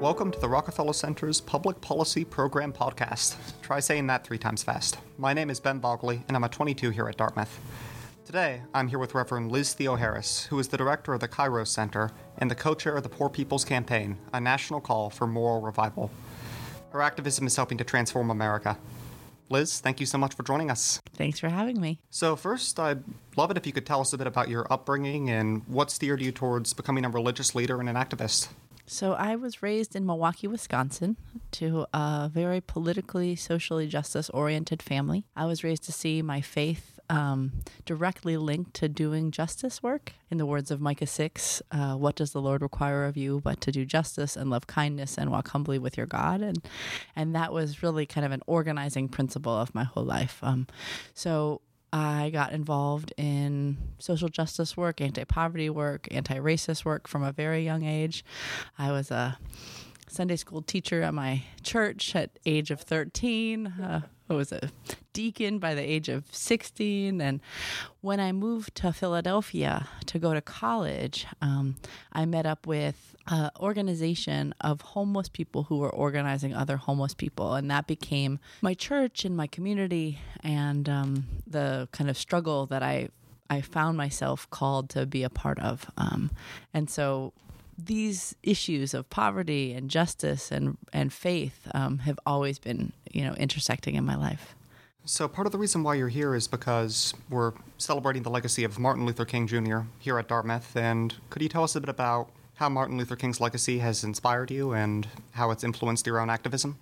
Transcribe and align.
Welcome 0.00 0.30
to 0.30 0.40
the 0.40 0.48
Rockefeller 0.48 0.94
Center's 0.94 1.42
Public 1.42 1.78
Policy 1.82 2.24
Program 2.24 2.72
Podcast. 2.72 3.36
Try 3.60 3.80
saying 3.80 4.06
that 4.06 4.24
three 4.24 4.38
times 4.38 4.62
fast. 4.62 4.96
My 5.18 5.34
name 5.34 5.50
is 5.50 5.60
Ben 5.60 5.78
Bogley, 5.78 6.22
and 6.26 6.34
I'm 6.34 6.44
a 6.44 6.48
22 6.48 6.88
here 6.88 7.06
at 7.06 7.18
Dartmouth. 7.18 7.60
Today, 8.24 8.62
I'm 8.72 8.88
here 8.88 8.98
with 8.98 9.14
Reverend 9.14 9.52
Liz 9.52 9.74
Theoharis, 9.74 10.46
who 10.46 10.58
is 10.58 10.68
the 10.68 10.78
director 10.78 11.12
of 11.12 11.20
the 11.20 11.28
Kairos 11.28 11.66
Center 11.66 12.12
and 12.38 12.50
the 12.50 12.54
co 12.54 12.72
chair 12.72 12.96
of 12.96 13.02
the 13.02 13.10
Poor 13.10 13.28
People's 13.28 13.66
Campaign, 13.66 14.16
a 14.32 14.40
national 14.40 14.80
call 14.80 15.10
for 15.10 15.26
moral 15.26 15.60
revival. 15.60 16.10
Her 16.92 17.02
activism 17.02 17.46
is 17.46 17.56
helping 17.56 17.76
to 17.76 17.84
transform 17.84 18.30
America. 18.30 18.78
Liz, 19.50 19.80
thank 19.80 20.00
you 20.00 20.06
so 20.06 20.16
much 20.16 20.32
for 20.32 20.44
joining 20.44 20.70
us. 20.70 21.02
Thanks 21.12 21.40
for 21.40 21.50
having 21.50 21.78
me. 21.78 22.00
So, 22.08 22.36
first, 22.36 22.80
I'd 22.80 23.04
love 23.36 23.50
it 23.50 23.58
if 23.58 23.66
you 23.66 23.72
could 23.74 23.84
tell 23.84 24.00
us 24.00 24.14
a 24.14 24.18
bit 24.18 24.26
about 24.26 24.48
your 24.48 24.66
upbringing 24.72 25.28
and 25.28 25.62
what 25.66 25.90
steered 25.90 26.22
you 26.22 26.32
towards 26.32 26.72
becoming 26.72 27.04
a 27.04 27.10
religious 27.10 27.54
leader 27.54 27.80
and 27.80 27.88
an 27.90 27.96
activist. 27.96 28.48
So 28.90 29.12
I 29.12 29.36
was 29.36 29.62
raised 29.62 29.94
in 29.94 30.04
Milwaukee, 30.04 30.48
Wisconsin, 30.48 31.16
to 31.52 31.86
a 31.94 32.28
very 32.34 32.60
politically, 32.60 33.36
socially 33.36 33.86
justice 33.86 34.28
oriented 34.30 34.82
family. 34.82 35.26
I 35.36 35.46
was 35.46 35.62
raised 35.62 35.84
to 35.84 35.92
see 35.92 36.22
my 36.22 36.40
faith 36.40 36.98
um, 37.08 37.52
directly 37.84 38.36
linked 38.36 38.74
to 38.74 38.88
doing 38.88 39.30
justice 39.30 39.80
work. 39.80 40.14
In 40.28 40.38
the 40.38 40.46
words 40.46 40.72
of 40.72 40.80
Micah 40.80 41.06
6, 41.06 41.62
uh, 41.70 41.94
what 41.94 42.16
does 42.16 42.32
the 42.32 42.40
Lord 42.40 42.62
require 42.62 43.04
of 43.04 43.16
you 43.16 43.40
but 43.44 43.60
to 43.60 43.70
do 43.70 43.84
justice 43.84 44.36
and 44.36 44.50
love 44.50 44.66
kindness 44.66 45.16
and 45.16 45.30
walk 45.30 45.48
humbly 45.50 45.78
with 45.78 45.96
your 45.96 46.06
God? 46.06 46.40
And, 46.40 46.60
and 47.14 47.32
that 47.36 47.52
was 47.52 47.84
really 47.84 48.06
kind 48.06 48.26
of 48.26 48.32
an 48.32 48.42
organizing 48.48 49.08
principle 49.08 49.56
of 49.56 49.72
my 49.72 49.84
whole 49.84 50.04
life. 50.04 50.40
Um, 50.42 50.66
so 51.14 51.60
I 51.92 52.30
got 52.30 52.52
involved 52.52 53.12
in 53.16 53.76
social 53.98 54.28
justice 54.28 54.76
work, 54.76 55.00
anti 55.00 55.24
poverty 55.24 55.70
work, 55.70 56.06
anti 56.10 56.36
racist 56.38 56.84
work 56.84 57.08
from 57.08 57.22
a 57.22 57.32
very 57.32 57.64
young 57.64 57.82
age. 57.84 58.24
I 58.78 58.92
was 58.92 59.10
a 59.10 59.38
Sunday 60.10 60.36
school 60.36 60.60
teacher 60.60 61.02
at 61.02 61.14
my 61.14 61.42
church 61.62 62.16
at 62.16 62.30
age 62.44 62.70
of 62.70 62.80
13. 62.80 63.66
Uh, 63.66 64.00
I 64.28 64.34
was 64.34 64.52
a 64.52 64.70
deacon 65.12 65.58
by 65.58 65.74
the 65.74 65.82
age 65.82 66.08
of 66.08 66.24
16. 66.32 67.20
And 67.20 67.40
when 68.00 68.20
I 68.20 68.32
moved 68.32 68.74
to 68.76 68.92
Philadelphia 68.92 69.88
to 70.06 70.18
go 70.18 70.34
to 70.34 70.40
college, 70.40 71.26
um, 71.40 71.76
I 72.12 72.26
met 72.26 72.46
up 72.46 72.66
with 72.66 73.16
an 73.28 73.50
organization 73.60 74.54
of 74.60 74.80
homeless 74.80 75.28
people 75.28 75.64
who 75.64 75.78
were 75.78 75.90
organizing 75.90 76.54
other 76.54 76.76
homeless 76.76 77.14
people. 77.14 77.54
And 77.54 77.70
that 77.70 77.86
became 77.86 78.40
my 78.62 78.74
church 78.74 79.24
and 79.24 79.36
my 79.36 79.46
community 79.46 80.18
and 80.42 80.88
um, 80.88 81.26
the 81.46 81.88
kind 81.92 82.10
of 82.10 82.16
struggle 82.16 82.66
that 82.66 82.82
I 82.82 83.08
I 83.52 83.62
found 83.62 83.96
myself 83.96 84.48
called 84.50 84.90
to 84.90 85.06
be 85.06 85.24
a 85.24 85.28
part 85.28 85.58
of. 85.58 85.90
Um, 85.96 86.30
and 86.72 86.88
so 86.88 87.32
these 87.86 88.34
issues 88.42 88.94
of 88.94 89.08
poverty 89.10 89.72
and 89.72 89.90
justice 89.90 90.50
and 90.50 90.76
and 90.92 91.12
faith 91.12 91.68
um, 91.74 91.98
have 91.98 92.18
always 92.26 92.58
been 92.58 92.92
you 93.10 93.24
know 93.24 93.34
intersecting 93.34 93.94
in 93.94 94.04
my 94.04 94.16
life. 94.16 94.54
So 95.04 95.26
part 95.26 95.46
of 95.46 95.52
the 95.52 95.58
reason 95.58 95.82
why 95.82 95.94
you're 95.94 96.08
here 96.08 96.34
is 96.34 96.46
because 96.46 97.14
we're 97.30 97.52
celebrating 97.78 98.22
the 98.22 98.30
legacy 98.30 98.64
of 98.64 98.78
Martin 98.78 99.06
Luther 99.06 99.24
King 99.24 99.46
Jr. 99.46 99.80
here 99.98 100.18
at 100.18 100.28
Dartmouth, 100.28 100.76
and 100.76 101.14
could 101.30 101.42
you 101.42 101.48
tell 101.48 101.64
us 101.64 101.74
a 101.74 101.80
bit 101.80 101.88
about 101.88 102.28
how 102.54 102.68
Martin 102.68 102.98
Luther 102.98 103.16
King's 103.16 103.40
legacy 103.40 103.78
has 103.78 104.04
inspired 104.04 104.50
you 104.50 104.72
and 104.72 105.08
how 105.32 105.50
it's 105.50 105.64
influenced 105.64 106.06
your 106.06 106.20
own 106.20 106.28
activism? 106.28 106.78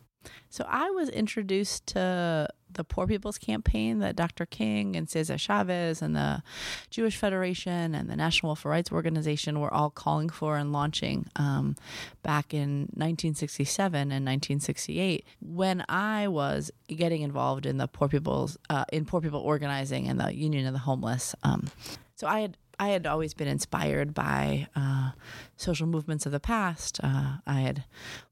So 0.50 0.64
I 0.68 0.90
was 0.90 1.08
introduced 1.08 1.86
to 1.88 2.48
the 2.70 2.84
Poor 2.84 3.06
People's 3.06 3.38
Campaign 3.38 3.98
that 4.00 4.16
Dr. 4.16 4.46
King 4.46 4.96
and 4.96 5.08
Cesar 5.08 5.38
Chavez 5.38 6.02
and 6.02 6.14
the 6.14 6.42
Jewish 6.90 7.16
Federation 7.16 7.94
and 7.94 8.08
the 8.08 8.16
National 8.16 8.50
Welfare 8.50 8.70
Rights 8.70 8.92
Organization 8.92 9.60
were 9.60 9.72
all 9.72 9.90
calling 9.90 10.28
for 10.28 10.56
and 10.56 10.72
launching 10.72 11.26
um, 11.36 11.76
back 12.22 12.52
in 12.54 12.88
1967 12.94 13.94
and 14.00 14.24
1968. 14.24 15.24
When 15.40 15.84
I 15.88 16.28
was 16.28 16.70
getting 16.88 17.22
involved 17.22 17.66
in 17.66 17.78
the 17.78 17.88
Poor 17.88 18.08
People's 18.08 18.58
uh, 18.70 18.84
in 18.92 19.04
Poor 19.04 19.20
People 19.20 19.40
organizing 19.40 20.08
and 20.08 20.20
the 20.20 20.34
Union 20.34 20.66
of 20.66 20.72
the 20.72 20.80
Homeless, 20.80 21.34
um, 21.42 21.68
so 22.14 22.26
I 22.26 22.40
had 22.40 22.56
I 22.78 22.90
had 22.90 23.06
always 23.06 23.34
been 23.34 23.48
inspired 23.48 24.14
by 24.14 24.68
uh, 24.76 25.10
social 25.56 25.86
movements 25.86 26.26
of 26.26 26.32
the 26.32 26.40
past. 26.40 27.00
Uh, 27.02 27.38
I 27.46 27.60
had 27.60 27.84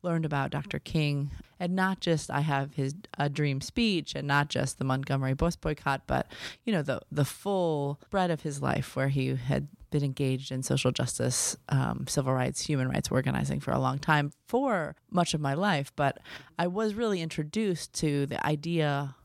learned 0.02 0.24
about 0.24 0.50
Dr. 0.50 0.78
King, 0.78 1.32
and 1.58 1.74
not 1.74 2.00
just 2.00 2.30
I 2.30 2.40
have 2.40 2.74
his 2.74 2.94
a 3.18 3.28
dream 3.28 3.60
speech, 3.60 4.14
and 4.14 4.26
not 4.26 4.48
just 4.48 4.78
the 4.78 4.84
Montgomery 4.84 5.34
bus 5.34 5.56
boycott, 5.56 6.02
but 6.06 6.28
you 6.64 6.72
know 6.72 6.82
the 6.82 7.00
the 7.10 7.24
full 7.24 7.98
spread 8.06 8.30
of 8.30 8.42
his 8.42 8.62
life, 8.62 8.94
where 8.94 9.08
he 9.08 9.34
had 9.34 9.68
been 9.90 10.04
engaged 10.04 10.52
in 10.52 10.62
social 10.62 10.92
justice, 10.92 11.56
um, 11.68 12.06
civil 12.08 12.32
rights, 12.32 12.66
human 12.66 12.88
rights 12.88 13.08
organizing 13.10 13.60
for 13.60 13.72
a 13.72 13.78
long 13.78 13.98
time, 13.98 14.32
for 14.46 14.94
much 15.10 15.34
of 15.34 15.40
my 15.40 15.54
life. 15.54 15.92
But 15.96 16.18
I 16.58 16.66
was 16.66 16.94
really 16.94 17.20
introduced 17.20 17.94
to 17.94 18.26
the 18.26 18.44
idea 18.46 19.16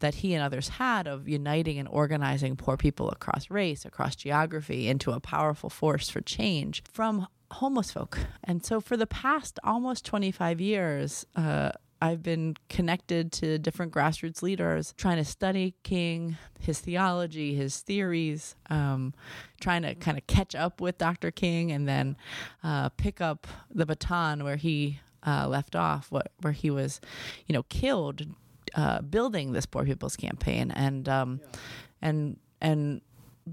that 0.00 0.16
he 0.16 0.34
and 0.34 0.42
others 0.42 0.68
had 0.68 1.06
of 1.06 1.28
uniting 1.28 1.78
and 1.78 1.88
organizing 1.88 2.56
poor 2.56 2.76
people 2.76 3.08
across 3.10 3.50
race, 3.50 3.84
across 3.84 4.16
geography 4.16 4.88
into 4.88 5.12
a 5.12 5.20
powerful 5.20 5.70
force 5.70 6.08
for 6.08 6.20
change 6.20 6.82
from 6.92 7.26
homeless 7.52 7.92
folk. 7.92 8.18
And 8.44 8.64
so 8.64 8.80
for 8.80 8.96
the 8.96 9.06
past 9.06 9.58
almost 9.64 10.04
25 10.04 10.60
years, 10.60 11.26
uh, 11.36 11.72
I've 12.02 12.22
been 12.22 12.56
connected 12.68 13.30
to 13.32 13.58
different 13.58 13.92
grassroots 13.92 14.42
leaders, 14.42 14.94
trying 14.96 15.18
to 15.18 15.24
study 15.24 15.74
King, 15.82 16.38
his 16.58 16.80
theology, 16.80 17.54
his 17.54 17.80
theories, 17.80 18.56
um, 18.70 19.12
trying 19.60 19.82
to 19.82 19.94
kind 19.94 20.16
of 20.16 20.26
catch 20.26 20.54
up 20.54 20.80
with 20.80 20.96
Dr. 20.96 21.30
King 21.30 21.70
and 21.72 21.86
then 21.86 22.16
uh, 22.64 22.88
pick 22.90 23.20
up 23.20 23.46
the 23.70 23.84
baton 23.84 24.44
where 24.44 24.56
he 24.56 25.00
uh, 25.26 25.46
left 25.46 25.76
off, 25.76 26.10
what, 26.10 26.32
where 26.40 26.54
he 26.54 26.70
was, 26.70 27.00
you 27.46 27.52
know, 27.52 27.64
killed 27.64 28.26
uh, 28.74 29.02
building 29.02 29.52
this 29.52 29.66
Poor 29.66 29.84
People's 29.84 30.16
Campaign, 30.16 30.70
and 30.70 31.08
um, 31.08 31.40
yeah. 31.42 31.58
and 32.02 32.36
and 32.60 33.00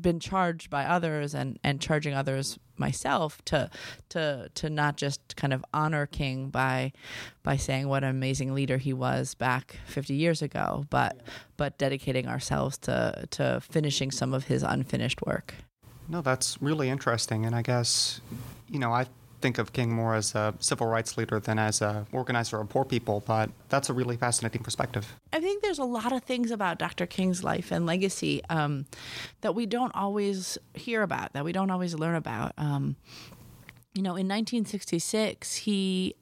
been 0.01 0.19
charged 0.19 0.69
by 0.69 0.85
others 0.85 1.33
and 1.33 1.59
and 1.63 1.81
charging 1.81 2.13
others 2.13 2.59
myself 2.78 3.44
to 3.45 3.69
to 4.09 4.50
to 4.53 4.69
not 4.69 4.97
just 4.97 5.35
kind 5.35 5.53
of 5.53 5.63
honor 5.73 6.05
King 6.05 6.50
by 6.50 6.91
by 7.44 7.57
saying 7.57 7.88
what 7.88 8.03
an 8.03 8.09
amazing 8.09 8.53
leader 8.53 8.78
he 8.78 8.94
was 8.94 9.33
back 9.33 9.78
50 9.88 10.13
years 10.13 10.41
ago, 10.41 10.85
but 10.89 11.16
yeah. 11.16 11.31
but 11.57 11.78
dedicating 11.78 12.28
ourselves 12.28 12.78
to 12.79 13.28
to 13.31 13.61
finishing 13.61 14.11
some 14.11 14.34
of 14.34 14.45
his 14.45 14.63
unfinished 14.63 15.22
work. 15.25 15.55
No, 16.09 16.22
that's 16.22 16.61
really 16.61 16.89
interesting, 16.89 17.45
and 17.45 17.55
I 17.55 17.61
guess 17.61 18.22
you 18.69 18.79
know 18.79 18.91
I 18.91 19.07
think 19.42 19.58
of 19.58 19.74
King 19.74 19.92
more 19.92 20.16
as 20.16 20.36
a 20.36 20.53
civil 20.59 20.88
rights 20.88 21.18
leader 21.18 21.40
than 21.40 21.59
as 21.59 21.81
a 21.81 22.06
organizer 22.12 22.59
of 22.59 22.70
poor 22.70 22.86
people, 22.86 23.24
but 23.25 23.50
that's 23.70 23.90
a 23.90 23.94
really 23.94 24.18
fascinating 24.18 24.64
perspective. 24.64 25.16
I 25.31 25.40
think 25.40 25.62
there's 25.62 25.80
a 25.80 25.84
lot 25.84 26.12
of 26.12 26.24
things 26.24 26.52
about 26.52 26.80
Dr. 26.80 27.06
King's 27.06 27.44
life 27.44 27.72
and 27.72 27.86
legacy 27.86 28.42
um, 28.50 28.86
that 29.42 29.56
we 29.56 29.66
don't 29.66 29.94
always 29.96 30.58
hear 30.74 31.03
about, 31.03 31.34
that 31.34 31.46
we 31.46 31.52
don't 31.52 31.70
always 31.70 31.94
learn 31.94 32.16
about. 32.16 32.53
Um, 32.58 32.96
you 33.94 34.02
know, 34.02 34.12
in 34.12 34.28
1966, 34.28 35.56
he 35.56 36.16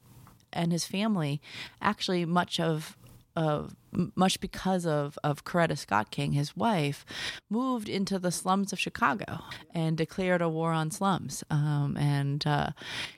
and 0.53 0.71
his 0.71 0.85
family, 0.85 1.41
actually, 1.81 2.25
much 2.25 2.59
of 2.59 2.97
of 3.35 3.75
much 4.15 4.39
because 4.39 4.85
of, 4.85 5.17
of 5.23 5.43
Coretta 5.43 5.77
Scott 5.77 6.11
King, 6.11 6.33
his 6.33 6.55
wife, 6.55 7.05
moved 7.49 7.89
into 7.89 8.19
the 8.19 8.31
slums 8.31 8.73
of 8.73 8.79
Chicago 8.79 9.39
and 9.73 9.97
declared 9.97 10.41
a 10.41 10.49
war 10.49 10.71
on 10.71 10.91
slums. 10.91 11.43
Um, 11.49 11.95
and, 11.97 12.45
uh, 12.45 12.71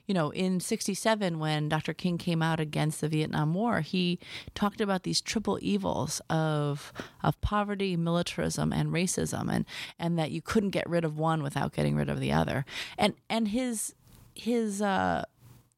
you 0.05 0.13
know, 0.13 0.29
in 0.31 0.59
67, 0.59 1.39
when 1.39 1.69
Dr. 1.69 1.93
King 1.93 2.17
came 2.17 2.41
out 2.41 2.59
against 2.59 3.01
the 3.01 3.09
Vietnam 3.09 3.53
War, 3.53 3.81
he 3.81 4.19
talked 4.53 4.81
about 4.81 5.03
these 5.03 5.21
triple 5.21 5.57
evils 5.61 6.21
of, 6.29 6.93
of 7.23 7.39
poverty, 7.41 7.97
militarism, 7.97 8.71
and 8.71 8.91
racism, 8.91 9.51
and, 9.51 9.65
and 9.99 10.17
that 10.17 10.31
you 10.31 10.41
couldn't 10.41 10.71
get 10.71 10.89
rid 10.89 11.05
of 11.05 11.17
one 11.17 11.43
without 11.43 11.73
getting 11.73 11.95
rid 11.95 12.09
of 12.09 12.19
the 12.19 12.31
other. 12.31 12.65
And, 12.97 13.15
and 13.29 13.49
his, 13.49 13.95
his, 14.33 14.81
uh, 14.81 15.25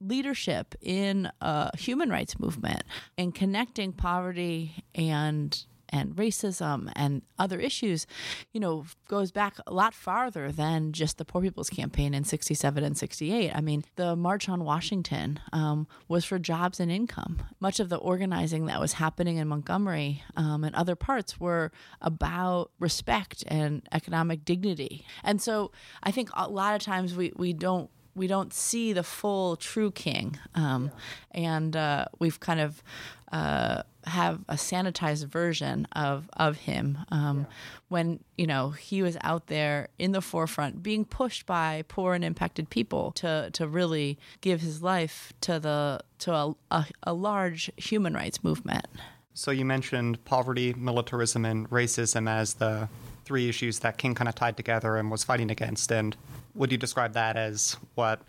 leadership 0.01 0.75
in 0.81 1.30
a 1.42 1.75
human 1.78 2.10
rights 2.10 2.40
movement 2.40 2.84
and 3.18 3.34
connecting 3.36 3.94
poverty 3.94 4.84
and 4.96 5.66
and 5.92 6.16
racism 6.16 6.92
and 6.96 7.22
other 7.38 7.60
issues, 7.60 8.06
you 8.54 8.60
know, 8.60 8.86
goes 9.07 9.31
back 9.31 9.57
a 9.66 9.74
lot 9.74 9.94
farther 9.94 10.51
than 10.51 10.92
just 10.92 11.18
the 11.18 11.25
Poor 11.25 11.42
People's 11.42 11.69
Campaign 11.69 12.13
in 12.13 12.24
67 12.24 12.84
and 12.84 12.98
68. 12.98 13.51
I 13.56 13.62
mean, 13.62 13.84
the 13.96 14.16
March 14.16 14.48
on 14.48 14.63
Washington 14.63 15.40
um, 15.51 15.88
was 16.07 16.25
for 16.25 16.40
jobs 16.40 16.80
and 16.80 16.92
income. 16.92 17.42
Much 17.60 17.80
of 17.80 17.90
the 17.90 17.98
organizing 17.98 18.66
that 18.68 18.80
was 18.80 18.94
happening 18.94 19.38
in 19.38 19.48
Montgomery 19.48 20.24
um, 20.36 20.63
and 20.63 20.75
other 20.75 20.95
parts 20.95 21.40
were 21.40 21.72
about 22.02 22.72
respect 22.80 23.44
and 23.48 23.81
economic 23.92 24.45
dignity. 24.45 25.06
And 25.24 25.42
so 25.42 25.72
I 26.04 26.12
think 26.12 26.30
a 26.34 26.50
lot 26.50 26.75
of 26.75 26.81
times 26.81 27.16
we, 27.16 27.34
we 27.36 27.54
don't 27.54 27.90
we 28.19 28.27
don't 28.27 28.54
see 28.54 28.92
the 28.92 29.01
full 29.01 29.56
true 29.56 29.92
king, 29.92 30.38
um, 30.54 30.92
yeah. 31.33 31.54
and 31.56 31.75
uh, 31.75 32.06
we've 32.19 32.39
kind 32.42 32.60
of 32.60 32.83
uh, 33.31 33.83
have 34.04 34.42
a 34.50 34.56
sanitized 34.56 35.25
version 35.25 35.88
of 35.94 36.30
of 36.33 36.57
him 36.57 36.98
um, 37.10 37.39
yeah. 37.39 37.45
when 37.88 38.19
you 38.38 38.45
know 38.45 38.71
he 38.71 39.01
was 39.01 39.18
out 39.21 39.48
there 39.48 39.88
in 39.98 40.12
the 40.12 40.21
forefront 40.21 40.83
being 40.83 41.06
pushed 41.06 41.45
by 41.45 41.83
poor 41.88 42.13
and 42.13 42.25
impacted 42.25 42.69
people 42.69 43.12
to 43.12 43.50
to 43.54 43.68
really 43.68 44.18
give 44.42 44.60
his 44.60 44.81
life 44.81 45.31
to 45.39 45.60
the 45.60 46.00
to 46.18 46.33
a, 46.33 46.54
a, 46.71 46.86
a 47.04 47.13
large 47.13 47.71
human 47.77 48.13
rights 48.13 48.44
movement 48.44 48.88
so 49.33 49.51
you 49.51 49.63
mentioned 49.63 50.24
poverty 50.25 50.74
militarism 50.74 51.45
and 51.45 51.69
racism 51.69 52.30
as 52.30 52.56
the 52.56 52.89
three 53.25 53.48
issues 53.48 53.80
that 53.80 53.98
king 53.98 54.16
kind 54.16 54.27
of 54.27 54.36
tied 54.36 54.57
together 54.57 54.98
and 54.98 55.12
was 55.12 55.24
fighting 55.24 55.51
against 55.51 55.92
and 55.92 56.18
would 56.56 56.72
you 56.72 56.78
describe 56.78 57.13
that 57.13 57.38
as 57.38 57.78
what 57.96 58.22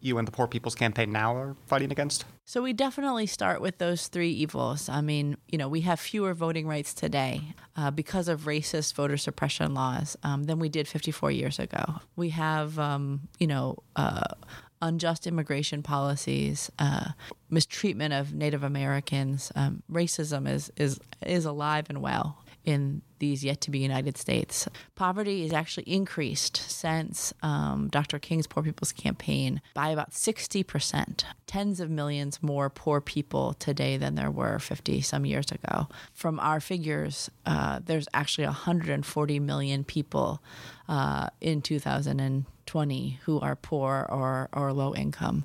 you 0.00 0.18
and 0.18 0.28
the 0.28 0.32
Poor 0.32 0.46
People's 0.46 0.74
Campaign 0.74 1.10
now 1.10 1.34
are 1.34 1.56
fighting 1.66 1.90
against? 1.90 2.26
So 2.44 2.62
we 2.62 2.74
definitely 2.74 3.26
start 3.26 3.62
with 3.62 3.78
those 3.78 4.08
three 4.08 4.30
evils. 4.30 4.88
I 4.90 5.00
mean, 5.00 5.38
you 5.48 5.56
know, 5.56 5.68
we 5.68 5.80
have 5.80 5.98
fewer 5.98 6.34
voting 6.34 6.66
rights 6.66 6.92
today 6.92 7.40
uh, 7.74 7.90
because 7.90 8.28
of 8.28 8.42
racist 8.42 8.94
voter 8.94 9.16
suppression 9.16 9.72
laws 9.72 10.16
um, 10.22 10.44
than 10.44 10.58
we 10.58 10.68
did 10.68 10.86
54 10.86 11.30
years 11.30 11.58
ago. 11.58 12.00
We 12.16 12.30
have, 12.30 12.78
um, 12.78 13.28
you 13.38 13.46
know, 13.46 13.78
uh, 13.96 14.34
unjust 14.82 15.26
immigration 15.26 15.82
policies, 15.82 16.70
uh, 16.78 17.12
mistreatment 17.48 18.12
of 18.12 18.34
Native 18.34 18.62
Americans. 18.62 19.50
Um, 19.56 19.82
racism 19.90 20.46
is 20.46 20.70
is 20.76 21.00
is 21.24 21.46
alive 21.46 21.86
and 21.88 22.02
well 22.02 22.43
in 22.64 23.02
these 23.18 23.44
yet 23.44 23.60
to 23.62 23.70
be 23.70 23.78
United 23.78 24.18
States. 24.18 24.68
Poverty 24.94 25.44
is 25.44 25.52
actually 25.52 25.84
increased 25.84 26.56
since 26.56 27.32
um, 27.42 27.88
Dr. 27.88 28.18
King's 28.18 28.46
Poor 28.46 28.62
People's 28.62 28.92
Campaign 28.92 29.62
by 29.74 29.88
about 29.90 30.10
60%. 30.10 31.24
Tens 31.46 31.80
of 31.80 31.90
millions 31.90 32.42
more 32.42 32.68
poor 32.68 33.00
people 33.00 33.54
today 33.54 33.96
than 33.96 34.14
there 34.14 34.30
were 34.30 34.58
50 34.58 35.00
some 35.00 35.24
years 35.24 35.50
ago. 35.50 35.88
From 36.12 36.40
our 36.40 36.60
figures, 36.60 37.30
uh, 37.46 37.80
there's 37.84 38.08
actually 38.12 38.46
140 38.46 39.40
million 39.40 39.84
people 39.84 40.42
uh, 40.88 41.28
in 41.40 41.62
2020 41.62 43.20
who 43.24 43.40
are 43.40 43.56
poor 43.56 44.06
or, 44.10 44.48
or 44.52 44.72
low 44.72 44.94
income. 44.94 45.44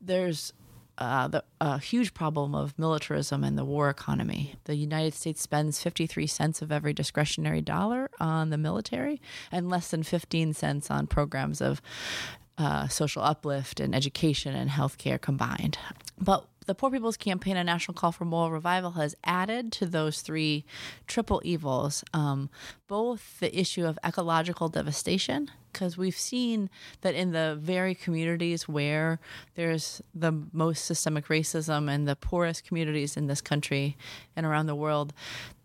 There's 0.00 0.52
uh, 0.98 1.28
the 1.28 1.44
a 1.60 1.78
huge 1.78 2.14
problem 2.14 2.54
of 2.54 2.78
militarism 2.78 3.44
and 3.44 3.58
the 3.58 3.64
war 3.64 3.90
economy. 3.90 4.54
The 4.64 4.76
United 4.76 5.14
States 5.14 5.42
spends 5.42 5.82
53 5.82 6.26
cents 6.26 6.62
of 6.62 6.72
every 6.72 6.92
discretionary 6.92 7.60
dollar 7.60 8.10
on 8.18 8.50
the 8.50 8.58
military 8.58 9.20
and 9.52 9.68
less 9.68 9.90
than 9.90 10.02
15 10.02 10.54
cents 10.54 10.90
on 10.90 11.06
programs 11.06 11.60
of 11.60 11.82
uh, 12.58 12.88
social 12.88 13.22
uplift 13.22 13.80
and 13.80 13.94
education 13.94 14.54
and 14.54 14.70
healthcare 14.70 15.20
combined. 15.20 15.78
But 16.18 16.46
the 16.66 16.74
Poor 16.74 16.90
People's 16.90 17.16
Campaign, 17.16 17.56
a 17.56 17.64
national 17.64 17.94
call 17.94 18.12
for 18.12 18.24
moral 18.24 18.50
revival, 18.50 18.92
has 18.92 19.14
added 19.24 19.72
to 19.72 19.86
those 19.86 20.20
three 20.20 20.64
triple 21.06 21.40
evils 21.44 22.04
um, 22.12 22.50
both 22.88 23.38
the 23.40 23.58
issue 23.58 23.86
of 23.86 23.98
ecological 24.04 24.68
devastation, 24.68 25.50
because 25.72 25.96
we've 25.96 26.16
seen 26.16 26.70
that 27.02 27.14
in 27.14 27.32
the 27.32 27.56
very 27.60 27.94
communities 27.94 28.68
where 28.68 29.20
there's 29.54 30.02
the 30.14 30.32
most 30.52 30.84
systemic 30.84 31.26
racism 31.26 31.90
and 31.90 32.08
the 32.08 32.16
poorest 32.16 32.64
communities 32.64 33.16
in 33.16 33.26
this 33.26 33.40
country 33.40 33.96
and 34.34 34.46
around 34.46 34.66
the 34.66 34.74
world, 34.74 35.12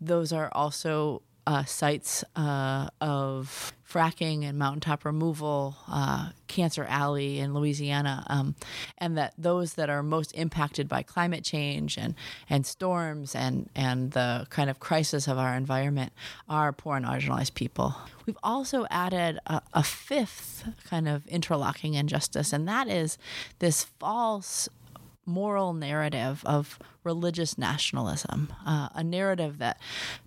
those 0.00 0.32
are 0.32 0.50
also 0.52 1.22
uh, 1.46 1.64
sites 1.64 2.24
uh, 2.36 2.88
of 3.00 3.72
fracking 3.88 4.44
and 4.44 4.58
mountaintop 4.58 5.04
removal, 5.04 5.76
uh, 5.86 6.30
Cancer 6.46 6.86
Alley 6.88 7.40
in 7.40 7.52
Louisiana, 7.52 8.24
um, 8.28 8.54
and 8.98 9.18
that 9.18 9.34
those 9.36 9.74
that 9.74 9.90
are 9.90 10.02
most 10.02 10.32
impacted 10.32 10.88
by 10.88 11.02
climate 11.02 11.44
change 11.44 11.98
and, 11.98 12.14
and 12.48 12.64
storms 12.64 13.34
and, 13.34 13.68
and 13.74 14.12
the 14.12 14.46
kind 14.48 14.70
of 14.70 14.80
crisis 14.80 15.28
of 15.28 15.36
our 15.36 15.54
environment 15.54 16.12
are 16.48 16.72
poor 16.72 16.96
and 16.96 17.04
marginalized 17.04 17.54
people. 17.54 17.94
We've 18.24 18.38
also 18.42 18.86
added 18.90 19.38
a, 19.46 19.60
a 19.74 19.82
fifth 19.82 20.64
kind 20.84 21.08
of 21.08 21.26
interlocking 21.26 21.94
injustice, 21.94 22.52
and 22.52 22.66
that 22.68 22.88
is 22.88 23.18
this 23.58 23.84
false 23.98 24.68
moral 25.26 25.72
narrative 25.72 26.42
of 26.46 26.78
religious 27.04 27.58
nationalism, 27.58 28.52
uh, 28.66 28.88
a 28.94 29.04
narrative 29.04 29.58
that 29.58 29.78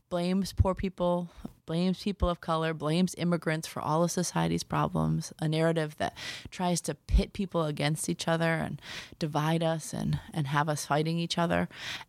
blames 0.09 0.53
poor 0.53 0.75
people, 0.75 1.29
blames 1.65 2.03
people 2.03 2.29
of 2.29 2.41
color, 2.41 2.73
blames 2.73 3.15
immigrants 3.17 3.67
for 3.67 3.81
all 3.81 4.03
of 4.03 4.11
society's 4.11 4.63
problems, 4.63 5.33
a 5.39 5.47
narrative 5.47 5.97
that 5.97 6.15
tries 6.51 6.81
to 6.81 6.95
pit 6.95 7.33
people 7.33 7.65
against 7.65 8.09
each 8.09 8.27
other 8.27 8.53
and 8.53 8.81
divide 9.19 9.63
us 9.63 9.93
and, 9.93 10.19
and 10.33 10.47
have 10.47 10.69
us 10.69 10.85
fighting 10.85 11.17
each 11.17 11.37
other, 11.37 11.67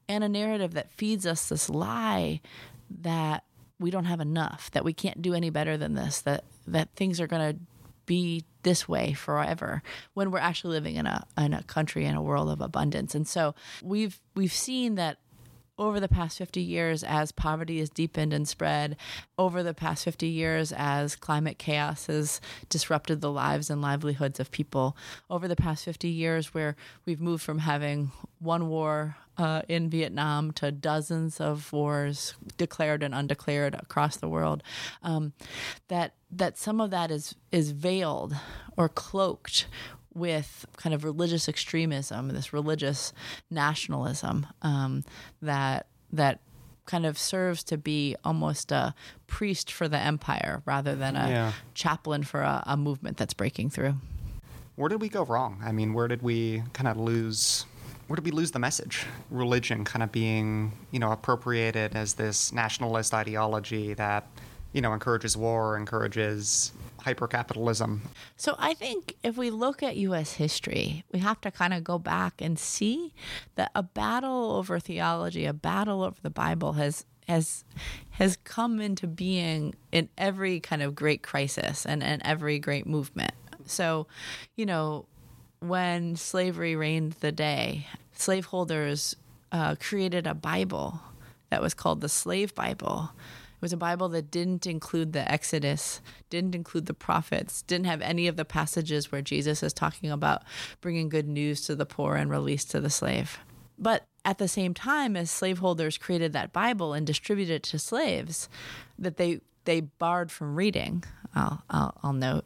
and 0.08 0.22
a 0.22 0.28
narrative 0.28 0.74
that 0.74 0.92
feeds 0.92 1.26
us 1.26 1.48
this 1.48 1.68
lie 1.68 2.40
that 2.90 3.44
we 3.78 3.90
don't 3.90 4.04
have 4.04 4.20
enough, 4.20 4.70
that 4.72 4.84
we 4.84 4.92
can't 4.92 5.20
do 5.20 5.34
any 5.34 5.50
better 5.50 5.76
than 5.76 5.94
this, 5.94 6.20
that, 6.22 6.44
that 6.66 6.88
things 6.96 7.20
are 7.20 7.26
going 7.26 7.54
to 7.54 7.60
be 8.06 8.44
this 8.62 8.88
way 8.88 9.12
forever 9.12 9.82
when 10.14 10.30
we're 10.30 10.38
actually 10.38 10.72
living 10.74 10.96
in 10.96 11.06
a 11.06 11.24
in 11.36 11.52
a 11.52 11.62
country 11.64 12.04
in 12.04 12.14
a 12.14 12.22
world 12.22 12.48
of 12.48 12.60
abundance. 12.60 13.14
And 13.14 13.26
so 13.26 13.54
we've 13.82 14.20
we've 14.34 14.52
seen 14.52 14.94
that 14.94 15.18
over 15.78 16.00
the 16.00 16.08
past 16.08 16.38
50 16.38 16.60
years 16.60 17.02
as 17.02 17.32
poverty 17.32 17.78
has 17.78 17.90
deepened 17.90 18.32
and 18.32 18.48
spread, 18.48 18.96
over 19.38 19.62
the 19.62 19.74
past 19.74 20.04
50 20.04 20.26
years 20.26 20.72
as 20.72 21.16
climate 21.16 21.58
chaos 21.58 22.06
has 22.06 22.40
disrupted 22.68 23.20
the 23.20 23.30
lives 23.30 23.70
and 23.70 23.82
livelihoods 23.82 24.40
of 24.40 24.50
people, 24.50 24.96
over 25.28 25.46
the 25.46 25.56
past 25.56 25.84
50 25.84 26.08
years 26.08 26.54
where 26.54 26.76
we've 27.04 27.20
moved 27.20 27.42
from 27.42 27.58
having 27.58 28.10
one 28.38 28.68
war 28.68 29.16
uh, 29.38 29.62
in 29.68 29.90
Vietnam 29.90 30.50
to 30.50 30.72
dozens 30.72 31.40
of 31.40 31.72
wars 31.72 32.34
declared 32.56 33.02
and 33.02 33.14
undeclared 33.14 33.74
across 33.74 34.16
the 34.16 34.28
world, 34.28 34.62
um, 35.02 35.32
that 35.88 36.14
that 36.30 36.58
some 36.58 36.80
of 36.80 36.90
that 36.90 37.10
is 37.10 37.34
is 37.52 37.70
veiled 37.70 38.34
or 38.76 38.88
cloaked 38.88 39.66
with 40.16 40.64
kind 40.76 40.94
of 40.94 41.04
religious 41.04 41.48
extremism, 41.48 42.28
this 42.28 42.52
religious 42.52 43.12
nationalism 43.50 44.46
um, 44.62 45.04
that 45.42 45.86
that 46.12 46.40
kind 46.86 47.04
of 47.04 47.18
serves 47.18 47.64
to 47.64 47.76
be 47.76 48.16
almost 48.24 48.72
a 48.72 48.94
priest 49.26 49.72
for 49.72 49.88
the 49.88 49.98
empire 49.98 50.62
rather 50.64 50.94
than 50.94 51.16
a 51.16 51.28
yeah. 51.28 51.52
chaplain 51.74 52.22
for 52.22 52.40
a, 52.42 52.62
a 52.66 52.76
movement 52.76 53.16
that's 53.16 53.34
breaking 53.34 53.68
through. 53.68 53.94
Where 54.76 54.88
did 54.88 55.00
we 55.00 55.08
go 55.08 55.24
wrong? 55.24 55.60
I 55.64 55.72
mean, 55.72 55.94
where 55.94 56.06
did 56.06 56.22
we 56.22 56.62
kind 56.72 56.86
of 56.86 56.96
lose? 56.96 57.66
Where 58.06 58.14
did 58.14 58.24
we 58.24 58.30
lose 58.30 58.52
the 58.52 58.60
message? 58.60 59.04
Religion 59.30 59.84
kind 59.84 60.02
of 60.02 60.12
being, 60.12 60.72
you 60.92 61.00
know, 61.00 61.10
appropriated 61.10 61.96
as 61.96 62.14
this 62.14 62.52
nationalist 62.52 63.12
ideology 63.12 63.94
that, 63.94 64.28
you 64.76 64.82
know, 64.82 64.92
encourages 64.92 65.38
war, 65.38 65.74
encourages 65.74 66.70
hypercapitalism. 67.00 68.00
So 68.36 68.56
I 68.58 68.74
think 68.74 69.16
if 69.22 69.38
we 69.38 69.48
look 69.48 69.82
at 69.82 69.96
U.S. 69.96 70.34
history, 70.34 71.02
we 71.10 71.18
have 71.20 71.40
to 71.40 71.50
kind 71.50 71.72
of 71.72 71.82
go 71.82 71.98
back 71.98 72.42
and 72.42 72.58
see 72.58 73.14
that 73.54 73.70
a 73.74 73.82
battle 73.82 74.52
over 74.52 74.78
theology, 74.78 75.46
a 75.46 75.54
battle 75.54 76.02
over 76.02 76.18
the 76.20 76.28
Bible, 76.28 76.74
has 76.74 77.06
has 77.26 77.64
has 78.10 78.36
come 78.44 78.78
into 78.78 79.06
being 79.06 79.74
in 79.92 80.10
every 80.18 80.60
kind 80.60 80.82
of 80.82 80.94
great 80.94 81.22
crisis 81.22 81.86
and, 81.86 82.02
and 82.02 82.20
every 82.22 82.58
great 82.58 82.86
movement. 82.86 83.32
So, 83.64 84.06
you 84.56 84.66
know, 84.66 85.06
when 85.60 86.16
slavery 86.16 86.76
reigned 86.76 87.12
the 87.20 87.32
day, 87.32 87.86
slaveholders 88.12 89.16
uh, 89.52 89.76
created 89.80 90.26
a 90.26 90.34
Bible 90.34 91.00
that 91.48 91.62
was 91.62 91.72
called 91.72 92.02
the 92.02 92.10
Slave 92.10 92.54
Bible 92.54 93.12
it 93.56 93.62
was 93.62 93.72
a 93.72 93.78
Bible 93.78 94.10
that 94.10 94.30
didn't 94.30 94.66
include 94.66 95.14
the 95.14 95.30
Exodus, 95.32 96.02
didn't 96.28 96.54
include 96.54 96.84
the 96.84 96.94
prophets, 96.94 97.62
didn't 97.62 97.86
have 97.86 98.02
any 98.02 98.28
of 98.28 98.36
the 98.36 98.44
passages 98.44 99.10
where 99.10 99.22
Jesus 99.22 99.62
is 99.62 99.72
talking 99.72 100.10
about 100.10 100.42
bringing 100.82 101.08
good 101.08 101.26
news 101.26 101.62
to 101.62 101.74
the 101.74 101.86
poor 101.86 102.16
and 102.16 102.30
release 102.30 102.66
to 102.66 102.80
the 102.80 102.90
slave. 102.90 103.38
But 103.78 104.04
at 104.26 104.36
the 104.36 104.46
same 104.46 104.74
time 104.74 105.16
as 105.16 105.30
slaveholders 105.30 105.96
created 105.96 106.34
that 106.34 106.52
Bible 106.52 106.92
and 106.92 107.06
distributed 107.06 107.54
it 107.54 107.62
to 107.64 107.78
slaves 107.78 108.48
that 108.98 109.16
they 109.16 109.40
they 109.64 109.80
barred 109.80 110.30
from 110.30 110.54
reading, 110.54 111.02
I'll, 111.34 111.64
I'll, 111.68 111.98
I'll 112.02 112.12
note, 112.12 112.44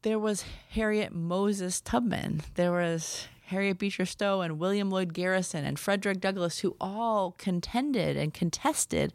there 0.00 0.18
was 0.18 0.44
Harriet 0.70 1.12
Moses 1.12 1.80
Tubman. 1.80 2.40
There 2.54 2.72
was 2.72 3.28
Harriet 3.46 3.78
Beecher 3.78 4.06
Stowe 4.06 4.40
and 4.40 4.58
William 4.58 4.90
Lloyd 4.90 5.12
Garrison 5.12 5.64
and 5.66 5.78
Frederick 5.78 6.20
Douglass, 6.20 6.60
who 6.60 6.74
all 6.80 7.32
contended 7.32 8.16
and 8.16 8.32
contested 8.32 9.12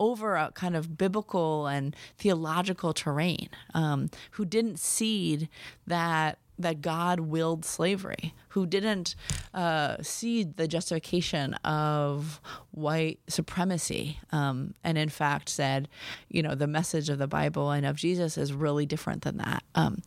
over 0.00 0.36
a 0.36 0.52
kind 0.52 0.76
of 0.76 0.96
biblical 0.98 1.66
and 1.66 1.94
theological 2.18 2.92
terrain, 2.92 3.48
um, 3.74 4.10
who 4.32 4.44
didn't 4.44 4.78
cede 4.78 5.48
that 5.86 6.38
that 6.58 6.80
God 6.80 7.20
willed 7.20 7.64
slavery, 7.64 8.34
who 8.48 8.66
didn't 8.66 9.16
uh, 9.52 9.96
see 10.02 10.44
the 10.44 10.68
justification 10.68 11.54
of 11.64 12.40
white 12.70 13.18
supremacy, 13.28 14.20
um, 14.30 14.74
and 14.84 14.96
in 14.96 15.08
fact 15.08 15.48
said, 15.48 15.88
you 16.28 16.42
know, 16.42 16.54
the 16.54 16.66
message 16.66 17.08
of 17.08 17.18
the 17.18 17.26
Bible 17.26 17.70
and 17.70 17.84
of 17.84 17.96
Jesus 17.96 18.38
is 18.38 18.52
really 18.52 18.86
different 18.86 19.22
than 19.22 19.38
that. 19.38 19.64
Um, 19.74 20.02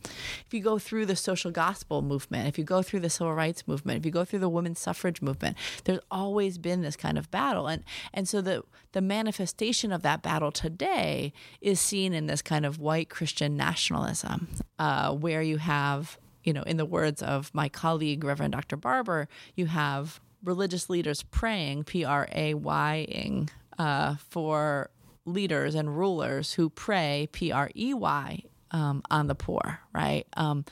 if 0.46 0.54
you 0.54 0.60
go 0.60 0.78
through 0.78 1.06
the 1.06 1.16
social 1.16 1.50
gospel 1.50 2.00
movement, 2.00 2.48
if 2.48 2.58
you 2.58 2.64
go 2.64 2.82
through 2.82 3.00
the 3.00 3.10
civil 3.10 3.34
rights 3.34 3.68
movement, 3.68 3.98
if 3.98 4.06
you 4.06 4.12
go 4.12 4.24
through 4.24 4.38
the 4.38 4.48
women's 4.48 4.78
suffrage 4.78 5.20
movement, 5.20 5.56
there's 5.84 6.00
always 6.10 6.56
been 6.58 6.82
this 6.82 6.96
kind 6.96 7.18
of 7.18 7.30
battle, 7.30 7.66
and 7.66 7.84
and 8.14 8.28
so 8.28 8.40
the 8.40 8.62
the 8.92 9.00
manifestation 9.02 9.92
of 9.92 10.02
that 10.02 10.22
battle 10.22 10.50
today 10.50 11.32
is 11.60 11.80
seen 11.80 12.14
in 12.14 12.26
this 12.26 12.40
kind 12.40 12.64
of 12.64 12.78
white 12.78 13.10
Christian 13.10 13.56
nationalism, 13.56 14.48
uh, 14.78 15.12
where 15.14 15.42
you 15.42 15.58
have 15.58 16.18
you 16.44 16.52
know, 16.52 16.62
in 16.62 16.76
the 16.76 16.84
words 16.84 17.22
of 17.22 17.52
my 17.54 17.68
colleague, 17.68 18.24
Reverend 18.24 18.52
Dr. 18.52 18.76
Barber, 18.76 19.28
you 19.54 19.66
have 19.66 20.20
religious 20.42 20.88
leaders 20.88 21.22
praying, 21.22 21.84
P 21.84 22.04
R 22.04 22.28
A 22.32 22.54
Y 22.54 23.06
ing, 23.08 23.50
uh, 23.78 24.16
for 24.30 24.90
leaders 25.24 25.74
and 25.74 25.96
rulers 25.96 26.54
who 26.54 26.70
pray, 26.70 27.28
P 27.32 27.52
R 27.52 27.70
E 27.76 27.94
Y, 27.94 28.42
um, 28.70 29.02
on 29.10 29.26
the 29.26 29.34
poor, 29.34 29.80
right? 29.94 30.26
Um, 30.36 30.64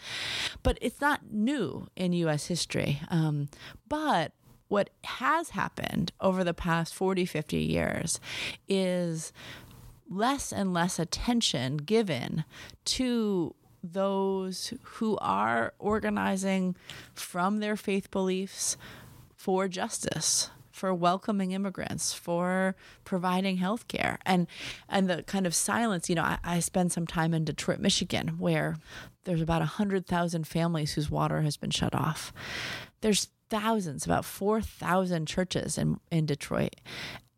but 0.63 0.79
it's 0.81 1.01
not 1.01 1.33
new 1.33 1.87
in 1.97 2.13
U.S. 2.13 2.47
history. 2.47 3.01
Um, 3.09 3.49
but 3.89 4.33
what 4.69 4.91
has 5.05 5.51
happened 5.51 6.13
over 6.21 6.43
the 6.43 6.55
past 6.55 6.95
40, 6.95 7.25
50 7.25 7.57
years 7.59 8.21
is 8.69 9.33
less 10.09 10.53
and 10.53 10.73
less 10.73 10.99
attention 10.99 11.79
given 11.79 12.45
to 12.85 13.55
those 13.93 14.73
who 14.83 15.17
are 15.19 15.75
organizing 15.79 16.77
from 17.15 17.61
their 17.61 17.77
faith 17.77 18.11
beliefs 18.11 18.77
for 19.35 19.69
justice 19.69 20.51
for 20.77 20.93
welcoming 20.93 21.53
immigrants, 21.53 22.13
for 22.13 22.77
providing 23.05 23.57
health 23.57 23.89
care. 23.89 24.19
And 24.27 24.47
and 24.89 25.09
the 25.09 25.23
kind 25.23 25.47
of 25.47 25.55
silence, 25.55 26.11
you 26.11 26.15
know, 26.15 26.23
I, 26.23 26.39
I 26.45 26.61
spend 26.61 26.93
some 26.93 27.07
time 27.07 27.33
in 27.33 27.47
Detroit, 27.47 27.81
Michigan, 27.81 28.39
where 28.39 28.77
there's 29.25 29.41
about 29.41 29.61
100,000 29.61 30.47
families 30.47 30.93
whose 30.93 31.11
water 31.11 31.41
has 31.41 31.57
been 31.57 31.71
shut 31.71 31.95
off. 31.95 32.33
There's 33.01 33.29
thousands, 33.49 34.05
about 34.05 34.25
4,000 34.25 35.27
churches 35.27 35.79
in, 35.79 35.99
in 36.11 36.27
Detroit 36.27 36.77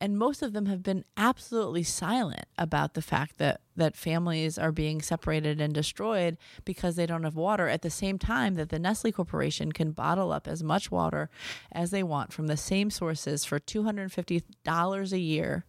and 0.01 0.19
most 0.19 0.43
of 0.43 0.53
them 0.53 0.67
have 0.67 0.83
been 0.83 1.05
absolutely 1.17 1.83
silent 1.83 2.47
about 2.57 2.95
the 2.95 3.03
fact 3.03 3.39
that 3.39 3.61
that 3.77 3.97
families 3.97 4.59
are 4.59 4.73
being 4.73 5.01
separated 5.01 5.61
and 5.61 5.73
destroyed 5.73 6.37
because 6.65 6.97
they 6.97 7.07
don't 7.07 7.25
have 7.25 7.37
water 7.37 7.69
at 7.69 7.83
the 7.83 7.91
same 7.91 8.19
time 8.19 8.55
that 8.55 8.71
the 8.71 8.79
Nestle 8.79 9.13
corporation 9.13 9.73
can 9.73 9.93
bottle 9.93 10.33
up 10.33 10.49
as 10.49 10.63
much 10.65 10.91
water 10.91 11.31
as 11.71 11.91
they 11.91 12.03
want 12.03 12.33
from 12.33 12.49
the 12.49 12.57
same 12.57 12.91
sources 12.91 13.45
for 13.45 13.61
$250 13.61 15.13
a 15.13 15.19
year 15.19 15.65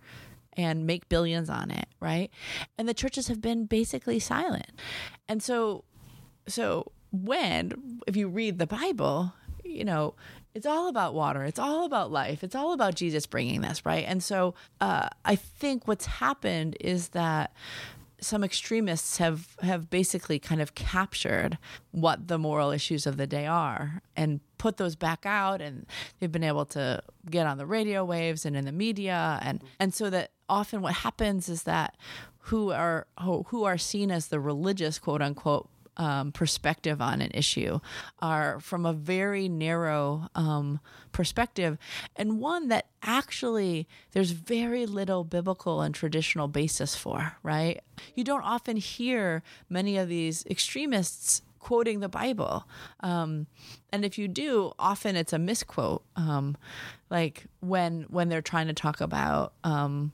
and 0.53 0.87
make 0.87 1.07
billions 1.07 1.49
on 1.49 1.71
it, 1.71 1.87
right? 1.99 2.31
And 2.77 2.89
the 2.89 2.93
churches 2.93 3.27
have 3.27 3.41
been 3.41 3.65
basically 3.65 4.19
silent. 4.19 4.71
And 5.27 5.41
so 5.41 5.83
so 6.47 6.91
when 7.11 8.01
if 8.07 8.15
you 8.15 8.27
read 8.27 8.57
the 8.59 8.67
Bible, 8.67 9.33
you 9.63 9.85
know, 9.85 10.15
it's 10.53 10.65
all 10.65 10.87
about 10.87 11.13
water. 11.13 11.43
It's 11.43 11.59
all 11.59 11.85
about 11.85 12.11
life. 12.11 12.43
It's 12.43 12.55
all 12.55 12.73
about 12.73 12.95
Jesus 12.95 13.25
bringing 13.25 13.61
this, 13.61 13.85
right? 13.85 14.05
And 14.07 14.23
so 14.23 14.55
uh, 14.81 15.09
I 15.23 15.35
think 15.35 15.87
what's 15.87 16.05
happened 16.05 16.75
is 16.79 17.09
that 17.09 17.53
some 18.21 18.43
extremists 18.43 19.17
have 19.17 19.55
have 19.61 19.89
basically 19.89 20.39
kind 20.39 20.61
of 20.61 20.75
captured 20.75 21.57
what 21.91 22.27
the 22.27 22.37
moral 22.37 22.71
issues 22.71 23.07
of 23.07 23.17
the 23.17 23.27
day 23.27 23.45
are 23.45 24.01
and 24.15 24.41
put 24.57 24.77
those 24.77 24.95
back 24.95 25.25
out 25.25 25.61
and 25.61 25.85
they've 26.19 26.31
been 26.31 26.43
able 26.43 26.65
to 26.65 27.01
get 27.29 27.47
on 27.47 27.57
the 27.57 27.65
radio 27.65 28.03
waves 28.03 28.45
and 28.45 28.57
in 28.57 28.65
the 28.65 28.71
media 28.71 29.39
and 29.41 29.63
and 29.79 29.93
so 29.93 30.09
that 30.09 30.31
often 30.49 30.81
what 30.81 30.95
happens 30.95 31.47
is 31.47 31.63
that 31.63 31.95
who 32.43 32.71
are 32.71 33.07
who 33.21 33.63
are 33.63 33.77
seen 33.77 34.11
as 34.11 34.27
the 34.27 34.39
religious 34.39 34.99
quote 34.99 35.21
unquote 35.21 35.69
um, 35.99 36.31
perspective 36.31 37.01
on 37.01 37.21
an 37.21 37.29
issue 37.33 37.79
are 38.19 38.59
from 38.61 38.85
a 38.85 38.93
very 38.93 39.49
narrow 39.49 40.29
um, 40.33 40.79
perspective 41.11 41.77
and 42.15 42.39
one 42.39 42.69
that 42.69 42.87
actually 43.03 43.87
there's 44.13 44.31
very 44.31 44.85
little 44.85 45.23
biblical 45.23 45.81
and 45.81 45.93
traditional 45.93 46.47
basis 46.47 46.95
for, 46.95 47.33
right? 47.43 47.81
You 48.15 48.23
don't 48.23 48.43
often 48.43 48.77
hear 48.77 49.43
many 49.69 49.97
of 49.97 50.07
these 50.07 50.45
extremists 50.49 51.41
quoting 51.59 51.99
the 51.99 52.09
Bible. 52.09 52.65
Um, 53.01 53.47
and 53.91 54.05
if 54.05 54.17
you 54.17 54.29
do, 54.29 54.71
often 54.79 55.17
it's 55.17 55.33
a 55.33 55.39
misquote. 55.39 56.03
Um, 56.15 56.55
like 57.09 57.45
when 57.59 58.03
when 58.03 58.29
they're 58.29 58.41
trying 58.41 58.67
to 58.67 58.73
talk 58.73 59.01
about 59.01 59.53
um, 59.65 60.13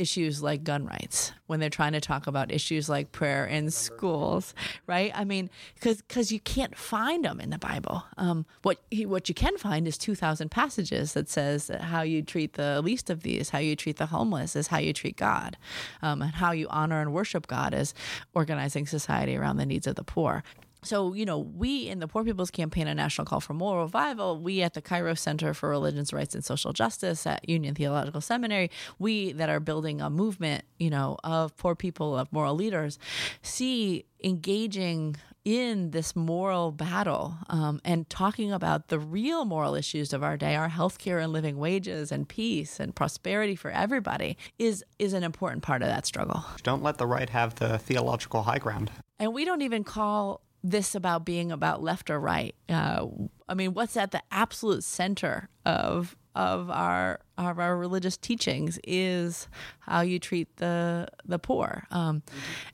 issues 0.00 0.42
like 0.42 0.64
gun 0.64 0.86
rights, 0.86 1.32
when 1.46 1.60
they're 1.60 1.68
trying 1.68 1.92
to 1.92 2.00
talk 2.00 2.26
about 2.26 2.50
issues 2.50 2.88
like 2.88 3.12
prayer 3.12 3.44
in 3.44 3.70
schools, 3.70 4.54
right? 4.86 5.12
I 5.14 5.24
mean, 5.24 5.50
because 5.74 6.32
you 6.32 6.40
can't 6.40 6.76
find 6.76 7.24
them 7.24 7.40
in 7.40 7.50
the 7.50 7.58
Bible. 7.58 8.04
Um, 8.16 8.46
what 8.62 8.78
what 9.04 9.28
you 9.28 9.34
can 9.34 9.58
find 9.58 9.86
is 9.86 9.98
two 9.98 10.14
thousand 10.14 10.50
passages 10.50 11.12
that 11.12 11.28
says 11.28 11.66
that 11.66 11.82
how 11.82 12.02
you 12.02 12.22
treat 12.22 12.54
the 12.54 12.80
least 12.82 13.10
of 13.10 13.22
these, 13.22 13.50
how 13.50 13.58
you 13.58 13.76
treat 13.76 13.98
the 13.98 14.06
homeless, 14.06 14.56
is 14.56 14.68
how 14.68 14.78
you 14.78 14.92
treat 14.92 15.16
God, 15.16 15.56
um, 16.02 16.22
and 16.22 16.32
how 16.32 16.52
you 16.52 16.66
honor 16.70 17.00
and 17.00 17.12
worship 17.12 17.46
God 17.46 17.74
is 17.74 17.94
organizing 18.34 18.86
society 18.86 19.36
around 19.36 19.58
the 19.58 19.66
needs 19.66 19.86
of 19.86 19.96
the 19.96 20.04
poor 20.04 20.42
so, 20.82 21.14
you 21.14 21.24
know, 21.24 21.38
we 21.38 21.88
in 21.88 22.00
the 22.00 22.08
Poor 22.08 22.24
People's 22.24 22.50
Campaign, 22.50 22.86
a 22.86 22.94
national 22.94 23.24
call 23.26 23.40
for 23.40 23.54
moral 23.54 23.82
revival, 23.82 24.38
we 24.40 24.62
at 24.62 24.74
the 24.74 24.82
Kairos 24.82 25.18
Center 25.18 25.52
for 25.54 25.68
Religions, 25.68 26.12
Rights, 26.12 26.34
and 26.34 26.44
Social 26.44 26.72
Justice 26.72 27.26
at 27.26 27.48
Union 27.48 27.74
Theological 27.74 28.20
Seminary, 28.20 28.70
we 28.98 29.32
that 29.32 29.48
are 29.48 29.60
building 29.60 30.00
a 30.00 30.10
movement, 30.10 30.64
you 30.78 30.90
know, 30.90 31.16
of 31.24 31.56
poor 31.56 31.74
people, 31.74 32.16
of 32.16 32.32
moral 32.32 32.54
leaders, 32.54 32.98
see 33.42 34.06
engaging 34.22 35.16
in 35.44 35.90
this 35.90 36.14
moral 36.14 36.70
battle 36.70 37.34
um, 37.48 37.80
and 37.84 38.08
talking 38.10 38.52
about 38.52 38.88
the 38.88 38.98
real 38.98 39.44
moral 39.44 39.74
issues 39.74 40.12
of 40.12 40.22
our 40.22 40.36
day, 40.36 40.54
our 40.54 40.68
healthcare 40.68 41.22
and 41.22 41.32
living 41.32 41.56
wages 41.56 42.12
and 42.12 42.28
peace 42.28 42.78
and 42.78 42.94
prosperity 42.94 43.56
for 43.56 43.70
everybody, 43.70 44.36
is 44.58 44.84
is 44.98 45.12
an 45.12 45.24
important 45.24 45.62
part 45.62 45.82
of 45.82 45.88
that 45.88 46.06
struggle. 46.06 46.44
Don't 46.62 46.82
let 46.82 46.98
the 46.98 47.06
right 47.06 47.30
have 47.30 47.54
the 47.54 47.78
theological 47.78 48.42
high 48.42 48.58
ground. 48.58 48.90
And 49.18 49.32
we 49.32 49.44
don't 49.44 49.62
even 49.62 49.84
call 49.84 50.42
this 50.62 50.94
about 50.94 51.24
being 51.24 51.50
about 51.50 51.82
left 51.82 52.10
or 52.10 52.20
right. 52.20 52.54
Uh, 52.68 53.06
I 53.48 53.54
mean, 53.54 53.74
what's 53.74 53.96
at 53.96 54.10
the 54.10 54.22
absolute 54.30 54.84
center 54.84 55.48
of 55.64 56.16
of 56.34 56.70
our 56.70 57.20
of 57.36 57.58
our 57.58 57.76
religious 57.76 58.16
teachings 58.16 58.78
is 58.84 59.48
how 59.80 60.02
you 60.02 60.18
treat 60.18 60.56
the 60.58 61.08
the 61.24 61.38
poor. 61.38 61.84
Um. 61.90 62.22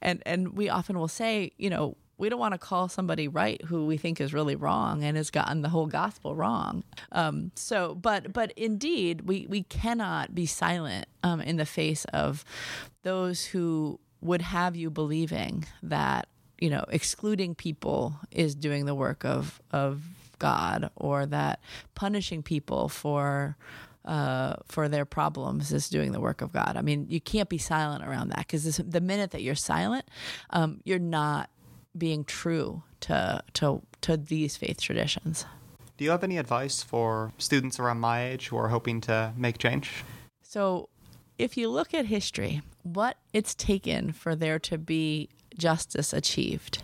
And 0.03 0.23
and 0.27 0.57
we 0.57 0.69
often 0.69 0.99
will 0.99 1.09
say, 1.09 1.53
you 1.57 1.71
know, 1.71 1.97
we 2.19 2.29
don't 2.29 2.41
want 2.41 2.55
to 2.55 2.59
call 2.59 2.89
somebody 2.89 3.29
right 3.29 3.63
who 3.65 3.87
we 3.87 3.97
think 3.97 4.21
is 4.21 4.33
really 4.33 4.57
wrong 4.57 5.05
and 5.05 5.17
has 5.17 5.31
gotten 5.31 5.63
the 5.63 5.69
whole 5.69 5.87
gospel 5.87 6.35
wrong. 6.35 6.83
Um, 7.13 7.53
so, 7.55 7.95
but 7.95 8.33
but 8.33 8.53
indeed, 8.57 9.23
we 9.23 9.47
we 9.49 9.63
cannot 9.63 10.35
be 10.35 10.47
silent 10.47 11.07
um, 11.23 11.41
in 11.41 11.57
the 11.57 11.67
face 11.67 12.05
of 12.07 12.45
those 13.03 13.45
who 13.47 14.01
would 14.21 14.43
have 14.43 14.75
you 14.75 14.91
believing 14.91 15.67
that 15.83 16.29
you 16.59 16.71
know, 16.71 16.85
excluding 16.89 17.55
people 17.55 18.19
is 18.31 18.55
doing 18.55 18.87
the 18.87 18.95
work 18.95 19.25
of 19.25 19.61
of 19.71 20.03
God, 20.39 20.91
or 20.97 21.27
that 21.27 21.61
punishing 21.95 22.43
people 22.43 22.89
for 22.89 23.57
uh, 24.05 24.55
for 24.67 24.89
their 24.89 25.05
problems 25.05 25.73
is 25.73 25.89
doing 25.89 26.13
the 26.13 26.21
work 26.21 26.41
of 26.41 26.53
God. 26.53 26.77
I 26.77 26.83
mean, 26.83 27.07
you 27.09 27.21
can't 27.21 27.49
be 27.49 27.59
silent 27.59 28.05
around 28.05 28.29
that 28.29 28.39
because 28.39 28.77
the 28.77 29.01
minute 29.01 29.33
that 29.33 29.43
you're 29.43 29.55
silent, 29.55 30.05
um, 30.51 30.81
you're 30.85 30.99
not 30.99 31.51
being 31.97 32.25
true 32.25 32.83
to 33.01 33.43
to 33.55 33.83
to 34.03 34.17
these 34.17 34.57
faith 34.57 34.81
traditions. 34.81 35.45
Do 35.97 36.05
you 36.05 36.11
have 36.11 36.23
any 36.23 36.37
advice 36.37 36.83
for 36.83 37.33
students 37.39 37.81
around 37.81 38.01
my 38.01 38.27
age 38.27 38.49
who 38.49 38.57
are 38.59 38.69
hoping 38.69 39.01
to 39.03 39.33
make 39.37 39.59
change? 39.59 40.05
So, 40.43 40.91
if 41.39 41.57
you 41.57 41.69
look 41.69 41.95
at 41.95 42.07
history, 42.07 42.63
what 42.83 43.17
it's 43.33 43.55
taken 43.55 44.13
for 44.13 44.37
there 44.37 44.59
to 44.61 44.79
be 44.79 45.31
justice 45.57 46.13
achieved 46.13 46.83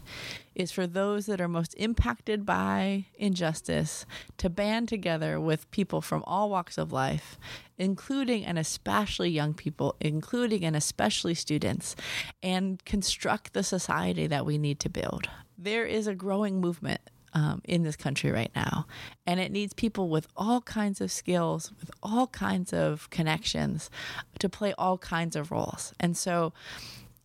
is 0.54 0.70
for 0.70 0.86
those 0.86 1.26
that 1.26 1.40
are 1.40 1.48
most 1.48 1.74
impacted 1.74 2.44
by 2.44 3.06
injustice 3.14 4.04
to 4.36 4.50
band 4.50 4.88
together 4.88 5.40
with 5.40 5.70
people 5.70 6.00
from 6.00 6.22
all 6.26 6.50
walks 6.50 6.76
of 6.76 6.92
life, 6.92 7.38
including 7.78 8.44
and 8.44 8.58
especially 8.58 9.30
young 9.30 9.54
people, 9.54 9.96
including 10.00 10.64
and 10.64 10.76
especially 10.76 11.34
students, 11.34 11.96
and 12.42 12.84
construct 12.84 13.54
the 13.54 13.62
society 13.62 14.26
that 14.26 14.44
we 14.44 14.58
need 14.58 14.78
to 14.80 14.90
build. 14.90 15.28
There 15.56 15.86
is 15.86 16.06
a 16.06 16.14
growing 16.14 16.60
movement 16.60 17.00
um, 17.34 17.62
in 17.64 17.82
this 17.82 17.96
country 17.96 18.30
right 18.30 18.50
now. 18.54 18.86
And 19.26 19.40
it 19.40 19.50
needs 19.50 19.72
people 19.72 20.10
with 20.10 20.26
all 20.36 20.60
kinds 20.60 21.00
of 21.00 21.10
skills, 21.10 21.72
with 21.80 21.90
all 22.02 22.26
kinds 22.26 22.72
of 22.74 23.08
connections 23.08 23.90
to 24.38 24.50
play 24.50 24.74
all 24.76 24.98
kinds 24.98 25.34
of 25.34 25.50
roles. 25.50 25.94
And 25.98 26.14
so, 26.14 26.52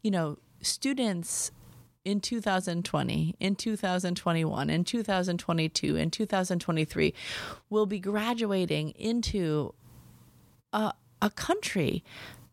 you 0.02 0.12
know, 0.12 0.38
students 0.68 1.52
in 2.06 2.22
2020, 2.22 3.36
in 3.40 3.56
2021, 3.56 4.70
in 4.70 4.84
2022, 4.84 5.96
in 5.96 6.10
2023 6.10 7.14
will 7.70 7.86
be 7.86 8.00
graduating 8.00 8.92
into 8.92 9.74
a, 10.72 10.94
a 11.22 11.30
country 11.30 12.04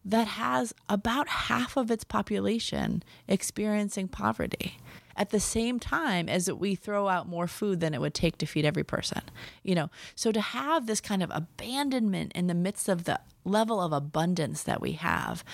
that 0.04 0.26
has 0.26 0.74
about 0.88 1.28
half 1.28 1.76
of 1.76 1.90
its 1.90 2.04
population 2.04 3.02
experiencing 3.28 4.08
poverty 4.08 4.76
at 5.16 5.30
the 5.30 5.40
same 5.40 5.78
time 5.78 6.28
as 6.28 6.50
we 6.50 6.74
throw 6.74 7.08
out 7.08 7.28
more 7.28 7.46
food 7.46 7.80
than 7.80 7.94
it 7.94 8.00
would 8.00 8.14
take 8.14 8.38
to 8.38 8.46
feed 8.46 8.64
every 8.64 8.84
person 8.84 9.22
you 9.62 9.74
know 9.74 9.90
so 10.14 10.32
to 10.32 10.40
have 10.40 10.86
this 10.86 11.00
kind 11.00 11.22
of 11.22 11.30
abandonment 11.32 12.32
in 12.34 12.46
the 12.46 12.54
midst 12.54 12.88
of 12.88 13.04
the 13.04 13.18
level 13.44 13.80
of 13.80 13.92
abundance 13.92 14.62
that 14.62 14.80
we 14.80 14.92
have 14.92 15.44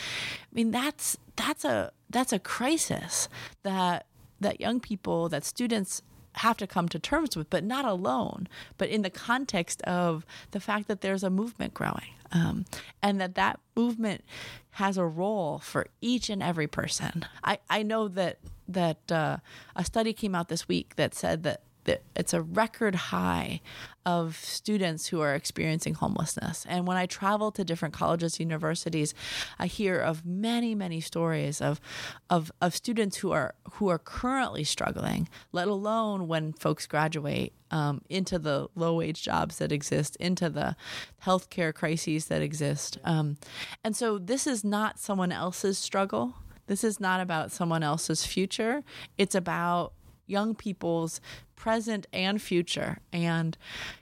i 0.43 0.55
mean 0.55 0.71
that's 0.71 1.17
that's 1.37 1.64
a 1.64 1.90
that's 2.09 2.33
a 2.33 2.38
crisis 2.38 3.29
that 3.62 4.07
that 4.40 4.61
young 4.61 4.81
people 4.81 5.29
that 5.29 5.45
students 5.45 6.02
have 6.35 6.57
to 6.57 6.67
come 6.67 6.88
to 6.88 6.99
terms 6.99 7.37
with, 7.37 7.50
but 7.50 7.64
not 7.64 7.85
alone, 7.85 8.49
but 8.79 8.88
in 8.88 9.02
the 9.02 9.11
context 9.11 9.83
of 9.83 10.25
the 10.52 10.61
fact 10.61 10.88
that 10.88 11.00
there's 11.00 11.23
a 11.23 11.31
movement 11.31 11.75
growing 11.75 12.14
um, 12.33 12.64
and 13.02 13.21
that 13.21 13.35
that 13.35 13.59
movement 13.76 14.25
has 14.73 14.97
a 14.97 15.05
role 15.05 15.59
for 15.59 15.87
each 16.00 16.31
and 16.31 16.43
every 16.43 16.67
person. 16.67 17.26
I, 17.43 17.59
I 17.69 17.83
know 17.83 18.09
that 18.09 18.38
that 18.73 19.12
uh, 19.12 19.39
a 19.77 19.85
study 19.85 20.12
came 20.12 20.35
out 20.35 20.49
this 20.49 20.69
week 20.69 20.97
that 20.97 21.15
said 21.15 21.43
that 21.43 21.62
that 21.85 22.03
it's 22.15 22.35
a 22.35 22.43
record 22.43 22.95
high 22.95 23.61
of 24.05 24.37
students 24.37 25.09
who 25.09 25.21
are 25.21 25.35
experiencing 25.35 25.95
homelessness. 25.95 26.67
And 26.69 26.87
when 26.87 26.97
I 26.97 27.07
travel 27.07 27.50
to 27.53 27.65
different 27.65 27.95
colleges, 27.95 28.41
universities, 28.41 29.15
I 29.59 29.67
hear 29.67 29.99
of 29.99 30.25
many, 30.25 30.75
many 30.75 31.00
stories 31.00 31.61
of, 31.61 31.81
of, 32.29 32.50
of 32.61 32.75
students 32.75 33.19
who 33.19 33.33
are 33.33 33.55
who 33.75 33.89
are 33.89 33.99
currently 33.99 34.65
struggling, 34.65 35.29
let 35.53 35.69
alone 35.69 36.29
when 36.29 36.53
folks 36.53 36.87
graduate 36.87 37.53
um, 37.71 38.03
into 38.09 38.39
the 38.39 38.69
low 38.75 38.95
wage 38.97 39.23
jobs 39.23 39.59
that 39.59 39.73
exist, 39.73 40.17
into 40.17 40.50
the 40.50 40.77
healthcare 41.25 41.73
crises 41.73 42.27
that 42.27 42.43
exist. 42.43 42.99
Um, 43.05 43.37
and 43.85 43.95
so 43.95 44.19
this 44.19 44.47
is 44.47 44.65
not 44.65 44.99
someone 44.99 45.33
else's 45.33 45.79
struggle. 45.79 46.35
This 46.71 46.85
is 46.85 47.00
not 47.00 47.21
about 47.21 47.50
someone 47.50 47.83
else's 47.83 48.25
future. 48.25 48.85
It's 49.19 49.35
about 49.35 49.93
young 50.29 50.55
people's 50.55 51.21
present 51.57 52.07
and 52.12 52.41
future. 52.41 52.99
And, 53.12 53.59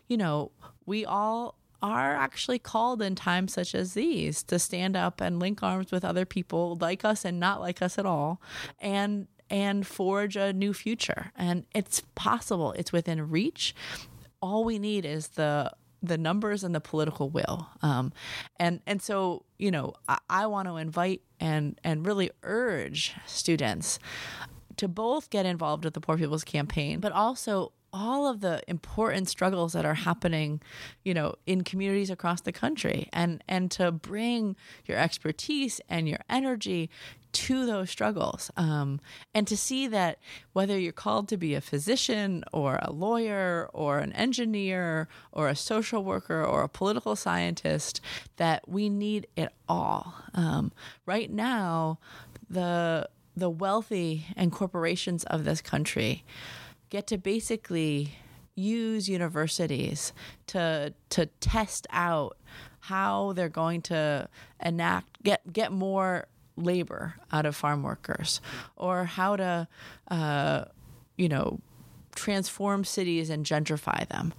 you 0.06 0.18
know, 0.18 0.52
we 0.84 1.06
all 1.06 1.54
are 1.80 2.14
actually 2.14 2.58
called 2.58 3.00
in 3.00 3.14
times 3.14 3.54
such 3.54 3.74
as 3.74 3.94
these 3.94 4.42
to 4.42 4.58
stand 4.58 4.96
up 4.96 5.22
and 5.22 5.40
link 5.40 5.62
arms 5.62 5.90
with 5.90 6.04
other 6.04 6.26
people 6.26 6.76
like 6.78 7.06
us 7.06 7.24
and 7.24 7.40
not 7.40 7.62
like 7.62 7.80
us 7.80 7.98
at 7.98 8.04
all 8.04 8.38
and 8.80 9.28
and 9.48 9.86
forge 9.86 10.36
a 10.36 10.52
new 10.52 10.74
future 10.74 11.30
and 11.36 11.64
it's 11.72 12.02
possible 12.16 12.72
it's 12.72 12.92
within 12.92 13.30
reach 13.30 13.76
all 14.42 14.64
we 14.64 14.76
need 14.76 15.06
is 15.06 15.28
the 15.28 15.70
the 16.02 16.18
numbers 16.18 16.64
and 16.64 16.74
the 16.74 16.80
political 16.80 17.30
will. 17.30 17.68
Um, 17.82 18.12
and 18.58 18.80
and 18.86 19.02
so 19.02 19.44
you 19.58 19.70
know 19.70 19.94
I, 20.08 20.18
I 20.28 20.46
want 20.46 20.68
to 20.68 20.76
invite 20.76 21.22
and 21.40 21.78
and 21.84 22.06
really 22.06 22.30
urge 22.42 23.14
students 23.26 23.98
to 24.76 24.88
both 24.88 25.30
get 25.30 25.44
involved 25.44 25.84
with 25.84 25.94
the 25.94 26.00
Poor 26.00 26.16
People's 26.16 26.44
Campaign, 26.44 27.00
but 27.00 27.12
also 27.12 27.72
all 27.92 28.26
of 28.26 28.40
the 28.40 28.62
important 28.68 29.28
struggles 29.28 29.72
that 29.72 29.84
are 29.84 29.94
happening, 29.94 30.60
you 31.04 31.14
know, 31.14 31.34
in 31.46 31.64
communities 31.64 32.10
across 32.10 32.42
the 32.42 32.52
country 32.52 33.08
and 33.12 33.42
and 33.48 33.70
to 33.70 33.90
bring 33.90 34.56
your 34.86 34.98
expertise 34.98 35.80
and 35.88 36.08
your 36.08 36.20
energy 36.28 36.90
to 37.32 37.66
those 37.66 37.90
struggles. 37.90 38.50
Um, 38.56 39.00
and 39.34 39.46
to 39.46 39.56
see 39.56 39.86
that 39.88 40.18
whether 40.52 40.78
you're 40.78 40.92
called 40.92 41.28
to 41.28 41.36
be 41.36 41.54
a 41.54 41.60
physician 41.60 42.44
or 42.52 42.78
a 42.82 42.92
lawyer 42.92 43.68
or 43.72 43.98
an 43.98 44.12
engineer 44.12 45.08
or 45.32 45.48
a 45.48 45.56
social 45.56 46.04
worker 46.04 46.44
or 46.44 46.62
a 46.62 46.68
political 46.68 47.16
scientist 47.16 48.00
that 48.36 48.68
we 48.68 48.88
need 48.88 49.26
it 49.36 49.52
all. 49.68 50.14
Um, 50.34 50.72
right 51.06 51.30
now 51.30 51.98
the 52.50 53.08
the 53.36 53.50
wealthy 53.50 54.26
and 54.36 54.50
corporations 54.50 55.22
of 55.24 55.44
this 55.44 55.60
country 55.60 56.24
get 56.90 57.06
to 57.06 57.18
basically 57.18 58.16
use 58.54 59.08
universities 59.08 60.12
to 60.48 60.92
to 61.10 61.26
test 61.40 61.86
out 61.90 62.36
how 62.80 63.32
they're 63.34 63.48
going 63.48 63.80
to 63.80 64.28
enact 64.62 65.22
get 65.22 65.52
get 65.52 65.70
more 65.70 66.26
labor 66.62 67.14
out 67.32 67.46
of 67.46 67.56
farm 67.56 67.82
workers 67.82 68.40
or 68.76 69.04
how 69.04 69.36
to 69.36 69.68
uh, 70.10 70.64
you 71.16 71.28
know 71.28 71.60
transform 72.14 72.84
cities 72.84 73.30
and 73.30 73.46
gentrify 73.46 74.06
them 74.08 74.32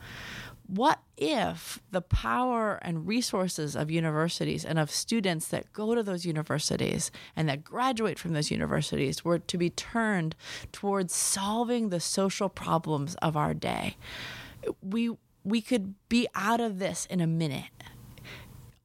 what 0.69 0.99
if 1.17 1.79
the 1.89 2.01
power 2.01 2.77
and 2.83 3.07
resources 3.07 3.75
of 3.75 3.89
universities 3.89 4.63
and 4.63 4.77
of 4.77 4.91
students 4.91 5.47
that 5.47 5.73
go 5.73 5.95
to 5.95 6.03
those 6.03 6.25
universities 6.25 7.10
and 7.36 7.49
that 7.49 7.63
graduate 7.63 8.19
from 8.19 8.34
those 8.34 8.51
universities 8.51 9.25
were 9.25 9.39
to 9.39 9.58
be 9.58 9.71
turned 9.71 10.36
towards 10.71 11.13
solving 11.13 11.89
the 11.89 11.99
social 11.99 12.49
problems 12.49 13.15
of 13.15 13.36
our 13.36 13.55
day? 13.55 13.97
We 14.84 15.17
we 15.43 15.62
could 15.62 15.95
be 16.08 16.27
out 16.36 16.62
of 16.62 16.77
this 16.77 17.08
in 17.08 17.19
a 17.19 17.27
minute. 17.27 17.71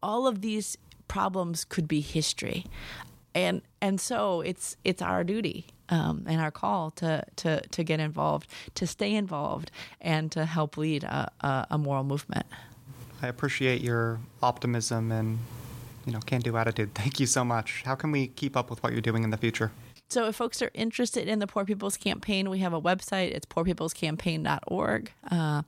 All 0.03 0.27
of 0.27 0.41
these 0.41 0.79
problems 1.07 1.67
could 1.67 1.87
be 1.87 2.01
history. 2.01 2.65
And 3.35 3.63
and 3.81 4.01
so 4.01 4.41
it's 4.41 4.77
it's 4.85 5.03
our 5.03 5.25
duty 5.25 5.67
um, 5.89 6.25
and 6.27 6.41
our 6.41 6.51
call 6.51 6.91
to, 6.93 7.25
to, 7.37 7.61
to 7.61 7.85
get 7.85 8.01
involved, 8.01 8.51
to 8.75 8.87
stay 8.87 9.15
involved, 9.15 9.71
and 10.01 10.33
to 10.33 10.45
help 10.45 10.77
lead 10.77 11.05
a, 11.05 11.31
a, 11.41 11.67
a 11.73 11.79
moral 11.79 12.05
movement. 12.05 12.47
I 13.23 13.29
appreciate 13.29 13.81
your 13.81 14.21
optimism 14.43 15.13
and 15.13 15.39
you 16.07 16.13
know 16.13 16.21
can-do 16.21 16.57
attitude. 16.57 16.95
Thank 16.95 17.21
you 17.21 17.27
so 17.27 17.45
much. 17.45 17.83
How 17.85 17.95
can 17.95 18.11
we 18.11 18.29
keep 18.29 18.57
up 18.57 18.71
with 18.71 18.83
what 18.83 18.93
you're 18.93 19.03
doing 19.03 19.25
in 19.25 19.31
the 19.31 19.37
future? 19.37 19.73
So, 20.09 20.27
if 20.27 20.37
folks 20.37 20.63
are 20.63 20.71
interested 20.75 21.29
in 21.29 21.39
the 21.39 21.47
Poor 21.47 21.65
People's 21.65 21.97
Campaign, 21.97 22.51
we 22.51 22.59
have 22.59 22.73
a 22.73 22.81
website. 22.81 23.33
It's 23.33 23.47
poorpeoplescampaign.org. 23.47 25.13
Uh, 25.31 25.63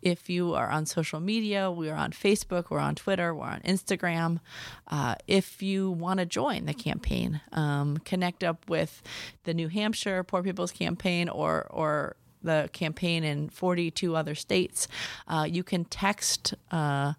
if 0.00 0.30
you 0.30 0.54
are 0.54 0.70
on 0.70 0.86
social 0.86 1.20
media, 1.20 1.70
we 1.70 1.88
are 1.90 1.96
on 1.96 2.10
Facebook, 2.10 2.70
we're 2.70 2.80
on 2.80 2.94
Twitter, 2.94 3.34
we're 3.34 3.44
on 3.44 3.60
Instagram. 3.60 4.40
Uh, 4.88 5.14
if 5.28 5.62
you 5.62 5.90
want 5.90 6.20
to 6.20 6.26
join 6.26 6.64
the 6.64 6.74
campaign, 6.74 7.42
um, 7.52 7.98
connect 7.98 8.42
up 8.42 8.68
with 8.68 9.02
the 9.44 9.54
New 9.54 9.68
Hampshire 9.68 10.24
Poor 10.24 10.42
People's 10.42 10.72
Campaign 10.72 11.28
or 11.28 11.66
or 11.70 12.16
the 12.42 12.68
campaign 12.72 13.24
in 13.24 13.48
42 13.48 14.16
other 14.16 14.34
states. 14.34 14.88
Uh, 15.28 15.46
you 15.48 15.62
can 15.62 15.84
text 15.84 16.54
uh, 16.70 17.12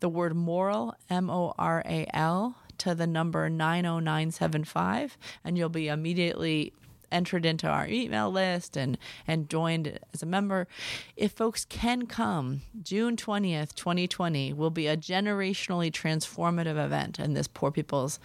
the 0.00 0.08
word 0.08 0.34
moral, 0.34 0.94
M 1.10 1.30
O 1.30 1.54
R 1.58 1.82
A 1.86 2.06
L, 2.14 2.56
to 2.82 2.94
the 2.96 3.06
number 3.06 3.48
90975 3.48 5.16
and 5.44 5.56
you'll 5.56 5.68
be 5.68 5.86
immediately 5.86 6.72
entered 7.12 7.46
into 7.46 7.68
our 7.68 7.86
email 7.86 8.30
list 8.30 8.76
and 8.76 8.98
and 9.26 9.48
joined 9.48 9.98
as 10.12 10.22
a 10.22 10.26
member. 10.26 10.66
If 11.14 11.32
folks 11.32 11.64
can 11.64 12.06
come, 12.06 12.62
June 12.82 13.16
20th, 13.16 13.74
2020 13.74 14.52
will 14.54 14.70
be 14.70 14.86
a 14.86 14.96
generationally 14.96 15.92
transformative 15.92 16.82
event 16.82 17.20
in 17.20 17.34
this 17.34 17.46
poor 17.46 17.70
people's 17.70 18.18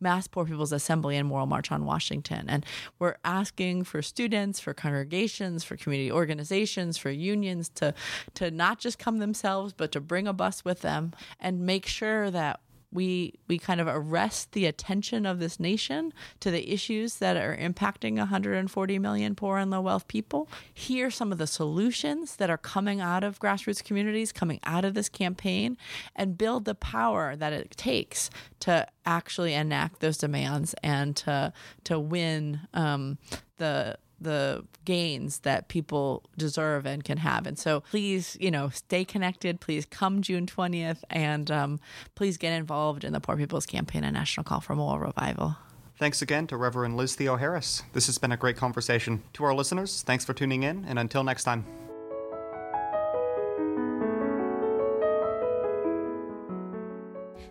mass 0.00 0.26
poor 0.26 0.46
people's 0.46 0.72
assembly 0.72 1.16
and 1.16 1.28
moral 1.28 1.46
march 1.46 1.70
on 1.70 1.84
Washington. 1.84 2.46
And 2.48 2.64
we're 2.98 3.16
asking 3.24 3.84
for 3.84 4.00
students, 4.02 4.58
for 4.58 4.72
congregations, 4.72 5.62
for 5.62 5.76
community 5.76 6.10
organizations, 6.10 6.96
for 6.96 7.10
unions 7.10 7.68
to 7.76 7.94
to 8.34 8.50
not 8.50 8.80
just 8.80 8.98
come 8.98 9.18
themselves, 9.18 9.72
but 9.72 9.92
to 9.92 10.00
bring 10.00 10.26
a 10.26 10.32
bus 10.32 10.64
with 10.64 10.80
them 10.80 11.12
and 11.38 11.60
make 11.60 11.86
sure 11.86 12.30
that 12.30 12.60
we 12.92 13.34
we 13.46 13.58
kind 13.58 13.80
of 13.80 13.86
arrest 13.86 14.52
the 14.52 14.66
attention 14.66 15.26
of 15.26 15.38
this 15.38 15.60
nation 15.60 16.12
to 16.40 16.50
the 16.50 16.72
issues 16.72 17.16
that 17.16 17.36
are 17.36 17.56
impacting 17.56 18.16
140 18.16 18.98
million 18.98 19.34
poor 19.34 19.58
and 19.58 19.70
low 19.70 19.80
wealth 19.80 20.08
people. 20.08 20.48
Hear 20.72 21.10
some 21.10 21.32
of 21.32 21.38
the 21.38 21.46
solutions 21.46 22.36
that 22.36 22.50
are 22.50 22.58
coming 22.58 23.00
out 23.00 23.22
of 23.22 23.38
grassroots 23.38 23.84
communities 23.84 24.32
coming 24.32 24.60
out 24.64 24.84
of 24.84 24.94
this 24.94 25.08
campaign 25.08 25.76
and 26.16 26.36
build 26.36 26.64
the 26.64 26.74
power 26.74 27.36
that 27.36 27.52
it 27.52 27.72
takes 27.72 28.30
to 28.60 28.86
actually 29.06 29.54
enact 29.54 30.00
those 30.00 30.18
demands 30.18 30.74
and 30.82 31.16
to 31.16 31.52
to 31.84 31.98
win 31.98 32.60
um, 32.74 33.18
the 33.58 33.96
the 34.20 34.64
gains 34.84 35.40
that 35.40 35.68
people 35.68 36.22
deserve 36.36 36.86
and 36.86 37.04
can 37.04 37.18
have. 37.18 37.46
And 37.46 37.58
so 37.58 37.80
please, 37.90 38.36
you 38.40 38.50
know, 38.50 38.68
stay 38.70 39.04
connected. 39.04 39.60
Please 39.60 39.84
come 39.84 40.22
June 40.22 40.46
20th 40.46 40.98
and 41.10 41.50
um, 41.50 41.80
please 42.14 42.36
get 42.36 42.52
involved 42.52 43.04
in 43.04 43.12
the 43.12 43.20
Poor 43.20 43.36
People's 43.36 43.66
Campaign 43.66 44.04
and 44.04 44.14
National 44.14 44.44
Call 44.44 44.60
for 44.60 44.74
Moral 44.74 44.98
Revival. 44.98 45.56
Thanks 46.00 46.22
again 46.22 46.46
to 46.46 46.56
Reverend 46.56 46.96
Liz 46.96 47.14
Theoharis. 47.14 47.82
This 47.92 48.06
has 48.06 48.16
been 48.16 48.32
a 48.32 48.36
great 48.36 48.56
conversation. 48.56 49.22
To 49.34 49.44
our 49.44 49.54
listeners, 49.54 50.02
thanks 50.02 50.24
for 50.24 50.32
tuning 50.32 50.62
in, 50.62 50.86
and 50.86 50.98
until 50.98 51.22
next 51.22 51.44
time. 51.44 51.66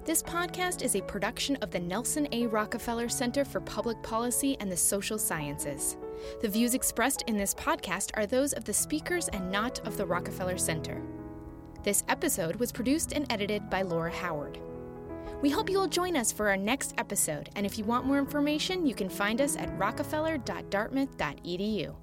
This 0.04 0.24
podcast 0.24 0.82
is 0.82 0.96
a 0.96 1.02
production 1.02 1.58
of 1.58 1.70
the 1.70 1.80
Nelson 1.80 2.28
A. 2.32 2.48
Rockefeller 2.48 3.08
Center 3.08 3.46
for 3.46 3.62
Public 3.62 4.02
Policy 4.02 4.58
and 4.60 4.72
the 4.72 4.76
Social 4.76 5.20
Sciences. 5.20 5.98
The 6.42 6.50
views 6.50 6.74
expressed 6.74 7.24
in 7.28 7.38
this 7.38 7.54
podcast 7.54 8.12
are 8.16 8.26
those 8.26 8.54
of 8.54 8.66
the 8.66 8.74
speakers 8.74 9.28
and 9.30 9.52
not 9.52 9.86
of 9.88 9.98
the 9.98 10.06
Rockefeller 10.06 10.58
Center. 10.58 11.02
This 11.84 12.04
episode 12.10 12.58
was 12.58 12.72
produced 12.72 13.14
and 13.14 13.32
edited 13.32 13.70
by 13.70 13.84
Laura 13.84 14.12
Howard. 14.12 14.60
We 15.42 15.50
hope 15.50 15.70
you 15.70 15.80
will 15.80 15.88
join 15.88 16.18
us 16.18 16.32
for 16.32 16.50
our 16.50 16.58
next 16.58 16.94
episode, 16.98 17.50
and 17.56 17.66
if 17.66 17.78
you 17.78 17.86
want 17.86 18.06
more 18.06 18.20
information, 18.20 18.86
you 18.86 18.94
can 18.94 19.10
find 19.10 19.40
us 19.40 19.56
at 19.56 19.70
rockefeller.dartmouth.edu. 19.78 21.96